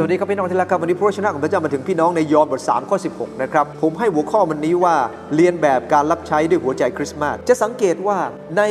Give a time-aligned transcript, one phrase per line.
[0.00, 4.96] สวัสดีครับพี่น้องที่รักครับวันนี้พระวจนะของพระเจ้ามาถึงพี่น้องในยอห์นบท3ข้อ16นะครับผมให้หัวข้อวันนี้ว่า
[5.34, 8.18] เรียนแบบการรับใช้ด้วยหัวใจคริสต์มาสจะสังเกตว่า
[8.58, 8.62] ใน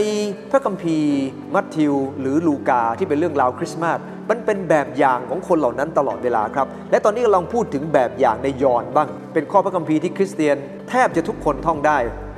[0.52, 10.56] พระคัมภีร์ มัทธิว หรือลูกาที่เป็นเรื่องราวคริสต์มาสมันเป็นแบบอย่างของคนเหล่านั้นตลอดเวลาครับ และตอนนี้กำลังพูดถึงแบบอย่างในยอห์นบ้าง เป็นข้อพระคัมภีร์ที่คริสเตียน
[10.90, 11.98] แทบจะทุกคนท่องได้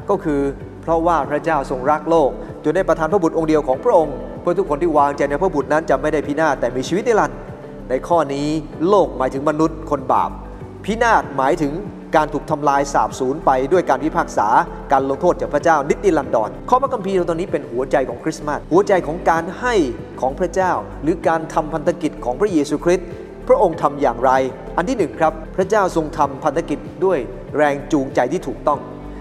[0.10, 0.42] ก็คือ
[0.82, 2.30] เพราะว่าพระเจ้าทรงรักโลก
[2.64, 7.40] จนได้ประทานพระบุตรองค์เดียวของพระองค์เพื่อทุกคนที่วางใจในพระบุตรนั้นจะไม่ได้พินาศแต่มีชีวิตนิรันดร์
[7.90, 8.48] ในข้อนี้
[8.90, 10.32] โลกหมายถึงมนุษย์คนบาป
[10.86, 11.74] พินาศหมายถึง
[12.16, 14.48] การถูกทำลายสาบสูญไปด้วยการพิพากษา
[14.92, 19.76] การลงโทษจากพระเจ้านิติลันดอนข้อพระคัมภีร์ตอนนี้เป็นหัวใจของคริสต์มาสหัวใจของการให้
[20.22, 20.72] ของพระเจ้า
[21.04, 23.08] หรือการทำพันธกิจของพระเยซูคริสต์
[23.48, 24.32] พระองค์ทำอย่างไร
[24.78, 27.20] อันที่หนึ่งครับ พระเจ้าทรงทำพันธกิจด้วย
[27.58, 28.80] แรงจูงใจที่ถูกต้อง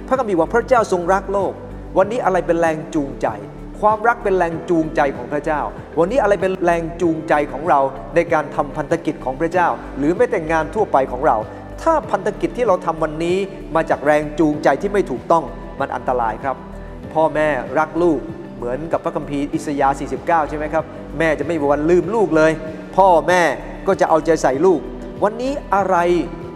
[0.08, 1.52] พระคัมภีร์ว่าพระเจ้าทรงรักโลก
[1.98, 3.26] วันนี้อะไรเป็นแรงจูงใจ
[3.80, 5.60] ความรักเป็นแรงจูงใจของพระเจ้า
[5.98, 7.80] วันนี้อะไรเป็นแรงจูงใจของเรา
[8.14, 11.36] ในการทำพันธกิจของพระเจ้า หรือไม่แต่งงานทั่วไปของเรา
[11.82, 13.38] ถ้าพันธกิจที่เราทำวันนี้
[13.76, 15.44] มาจากแรงจูงใจที่ไม่ถูกต้อง
[15.80, 16.56] มันอันตรายครับ
[17.14, 18.20] พ่อแม่รักลูก
[18.56, 20.84] เหมือนกับพระคัมภีร์อิสยาห์ 49 ใช่ไหมครับ
[21.18, 22.52] แม่จะไม่มีวันลืมลูกเลย
[22.96, 23.42] พ่อแม่
[23.86, 24.80] ก็จะเอาใจใส่ลูก
[25.24, 25.96] วันนี้อะไร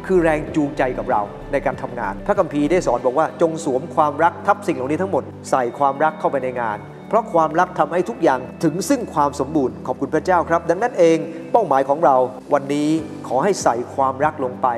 [0.07, 6.79] คือแรงจูงใจกับเราในการทำงาน พระคัมภีร์ได้สอนบอกว่าจงสวมความรักทับสิ่งเหล่านี้ทั้งหมด ใส่ความรักเข้าไปในงาน
[7.13, 11.19] เพราะความรักทำให้ทุกอย่างถึงซึ่งความสมบูรณ์ขอบคุณพระเจ้าครับ ดังนั้นเอง
[11.53, 12.17] เป้าหมายของเรา
[12.53, 12.89] วันนี้
[13.29, 14.69] ขอให้ใส่ความรักลงไป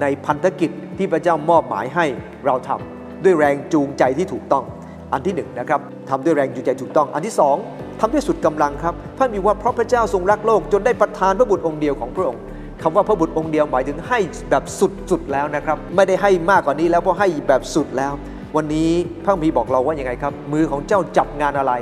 [0.00, 2.06] ในพันธกิจที่พระเจ้ามอบหมายให้
[2.46, 4.64] เราทำด้วยแรงจูงใจที่ถูกต้อง
[5.12, 7.56] อันที่หนึ่งนะครับทำด้วยแรงจูงใจถูกต้อง อันที่สอง
[8.00, 12.42] ทำด้วยสุดกำลังครับพระมีว่าเพราะพระเจ้าทรงรักโลก จนได้ประทานพระบุตรองค์เดียวของพระองค์
[12.82, 14.18] คำว่าพระบุตรองค์เดียวหมายถึงให้
[14.50, 14.64] แบบ
[15.10, 18.12] สุดๆแล้วนะครับ ไม่ได้ให้มากกว่านี้แล้วเพราะให้แบบสุดแล้ว
[18.58, 18.90] วันนี้
[19.24, 21.72] พระมีบอกเราว่ายังไงครับ มือของเจ้าจับงานอะไร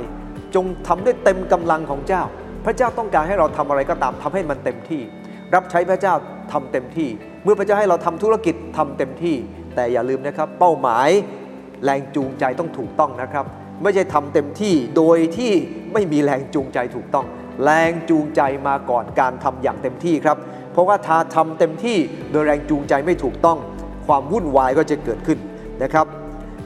[0.55, 2.23] จงทำด้วยเต็มกำลังของเจ้า
[2.65, 5.01] พระเจ้าต้องการให้เราทำอะไรก็ตามทำให้มันเต็มที่
[5.55, 6.13] รับใช้พระเจ้า
[6.51, 7.09] ทำเต็มที่
[7.43, 9.35] เมื่อพระเจ้าให้เราทำธุรกิจทำเต็มที่
[9.75, 11.09] แต่อย่าลืมนะครับ เป้าหมาย
[11.83, 13.45] แรงจูงใจต้องถูกต้องนะครับ
[13.83, 15.51] ไม่ใช่ทำเต็มที่โดยที่
[15.93, 17.25] ไม่มีแรงจูงใจถูกต้อง
[17.63, 20.37] แรงจูงใจมาก่อนการทำอย่างเต็มที่ครับ
[20.71, 21.97] เพราะว่าถ้าทำเต็มที่
[22.31, 23.57] โดยแรงจูงใจไม่ถูกต้อง
[24.07, 25.39] ความวุ่นวายก็จะเกิดขึ้น
[25.83, 26.07] นะครับ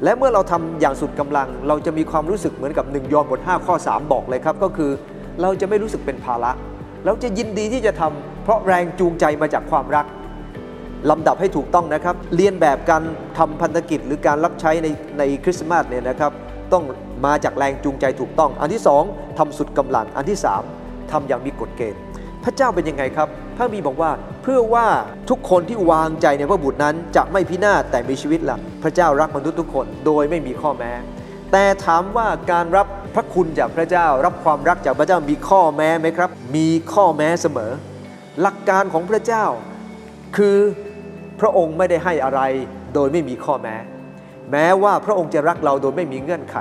[0.04, 4.92] และเมื่อเราทำอย่างสุดกำลัง เราจะมีความรู้สึกเหมือนกับหนึ่งยอห์นบท5ข้อ 3 บอกเลยครับ ก็คือ
[5.42, 6.52] เราจะไม่รู้สึกเป็นภาระ
[7.06, 10.06] เราจะยินดีที่จะทำเพราะแรงจูงใจมาจากความรัก
[11.10, 13.04] ลำดับให้ถูกต้องนะครับ เรียนแบบการ
[13.38, 14.88] ทำพันธกิจหรือการรับใช้ใน
[15.18, 16.32] ในคริสต์มาสเนี่ยนะครับ
[16.74, 16.84] ต้อง
[17.26, 19.04] มาจากแรงจูงใจถูกต้อง อันที่สอง
[19.40, 20.64] ทำสุดกำลังอันที่สาม
[21.12, 22.02] ทำอย่างมีกฎเกณฑ์
[22.44, 24.12] พระเจ้าเป็นยังไงครับ พระบีบอกว่า
[24.44, 24.88] เพื่อว่า
[25.30, 30.92] ทุกคนที่วางใจในพระบุตรนั้นจะไม่พินาศแต่มีชีวิตละพระเจ้ารักมนุษย์ทุกคนโดยไม่มีข้อแม้
[31.52, 37.72] แต่ถามว่าการรับพระคุณจากพระเจ้ารับความรักจากพระเจ้ามีข้อแม้ไหมครับ มีข้อแม้เสมอ
[38.42, 39.46] หลักการของพระเจ้า
[40.38, 40.58] คือ
[41.40, 42.42] พระองค์ไม่ได้ให้อะไร
[42.94, 43.76] โดยไม่มีข้อแม้
[44.52, 46.58] แม้ว่าพระองค์จะรักเราโดยไม่มีเงื่อนไข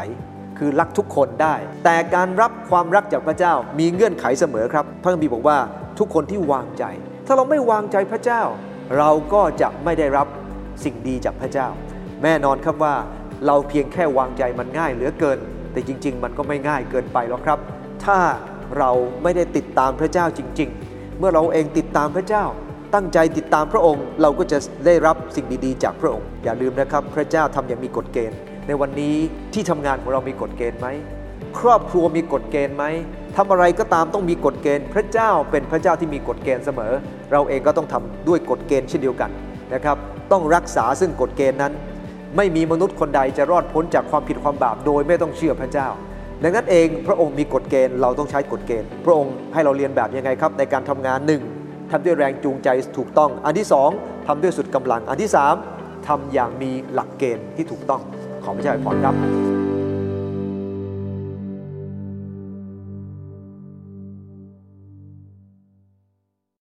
[0.59, 1.55] คือรักทุกคนได้
[1.85, 5.59] แต่การรับความรักจากพระเจ้ามีเงื่อนไขเสมอครับ พระคัมภีร์บอกว่า
[5.99, 6.84] ทุกคนที่วางใจ
[7.27, 8.43] ถ้าเราไม่วางใจพระเจ้า
[8.99, 10.27] เราก็จะไม่ได้รับ
[10.84, 11.69] สิ่งดีจากพระเจ้า
[12.23, 12.95] แน่นอนครับว่า
[13.47, 15.39] เราเพียงแค่วางใจมันง่ายเหลือเกิน
[15.73, 17.59] แต่จริง ๆ มันก็ไม่ง่ายเกินไปหรอกครับ
[18.05, 18.19] ถ้า
[18.79, 18.91] เรา
[19.23, 22.45] ไม่ได้ติดตามพระเจ้าจริง ๆ เมื่อเราเองติดตามพระเจ้า
[22.95, 29.17] ตั้งใจติดตามพระองค์ เราก็จะได้รับสิ่งดีๆ จากพระองค์ อย่าลืมนะครับ พระเจ้าทำอย่างมีกฎเกณฑ์ ในวันนี้
[29.55, 30.89] ที่ทำงานของเรามีกฎเกณฑ์ไหม
[31.59, 32.85] ครอบครัวมีกฎเกณฑ์ไหม
[33.37, 36.93] ทำอะไรก็ตามต้องมีกฎเกณฑ์ พระเจ้าเป็นพระเจ้าที่มีกฎเกณฑ์เสมอ
[37.33, 39.31] เราเองก็ต้องทำด้วยกฎเกณฑ์เช่นเดียวกัน
[39.75, 39.97] นะครับ
[40.33, 41.73] ต้องรักษาซึ่งกฎเกณฑ์นั้น
[42.37, 45.89] ไม่มีมนุษย์คนใดจะรอดพ้นจากความผิดความบาปโดยไม่ต้องเชื่อพระเจ้า
[46.43, 51.43] ดังนั้นเองพระองค์มีกฎเกณฑ์เราต้องใช้กฎเกณฑ์ พระองค์ให้เราเรียนแบบยังไงครับในการทำงานหนึ่ง
[51.91, 52.69] ทำด้วยแรงจูงใจ
[52.99, 53.91] ถูกต้อง อันที่สอง
[54.27, 55.55] ทำด้วยสุดกำลัง อันที่สาม
[56.09, 58.01] ทำอย่างมีหลักเกณฑ์ที่ถูกต้อง
[58.45, 59.66] ขอพระเจ้าอวยพรครับ